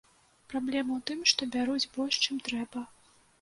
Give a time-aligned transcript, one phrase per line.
[0.53, 2.85] Праблема ў тым, што бяруць больш, чым трэба.